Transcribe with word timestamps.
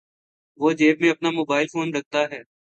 وہ 0.59 0.71
جیب 0.71 0.95
میں 1.01 1.09
اپنا 1.09 1.29
موبائل 1.31 1.67
فون 1.67 1.93
رکھتا 1.95 2.21
ہے۔ 2.31 2.41